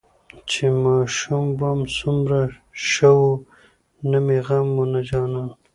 چې 0.49 0.65
ماشوم 0.83 1.45
وم 1.59 1.79
سومره 1.97 2.41
شه 2.89 3.09
وو 3.17 3.31
نه 4.09 4.19
مې 4.25 4.37
غم 4.47 4.67
وو 4.75 4.85
نه 4.93 5.01
جانان. 5.09 5.49